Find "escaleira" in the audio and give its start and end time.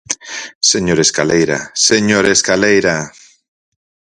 1.01-1.59, 2.35-2.95